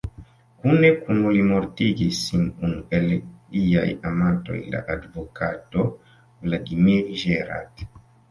[0.61, 5.87] Kune kun li mortigis sin unu el liaj amantoj, la advokato
[6.47, 7.85] Vladimir Gerard.